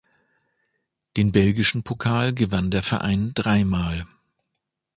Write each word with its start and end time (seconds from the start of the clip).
Den 1.15 1.31
belgischen 1.31 1.83
Pokal 1.83 2.33
gewann 2.33 2.71
der 2.71 2.81
Verein 2.81 3.33
dreimal. 3.35 4.07